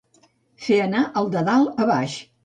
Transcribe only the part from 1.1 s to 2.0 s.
el de dalt a